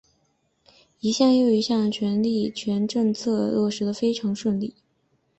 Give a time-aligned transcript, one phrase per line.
[0.99, 1.91] 一项又一项的
[2.23, 4.73] 极权政策落实得非常顺利。